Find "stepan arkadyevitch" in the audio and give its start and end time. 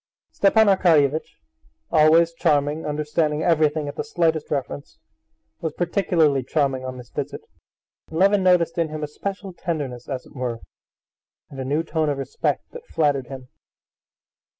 0.31-1.37